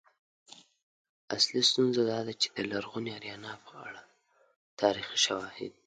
[1.35, 4.01] اصلی ستونزه دا ده چې د لرغونې آریانا په اړه
[4.81, 5.73] تاریخي شواهد